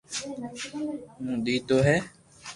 او 1.11 1.29
نينو 1.43 1.57
ھي 1.85 1.97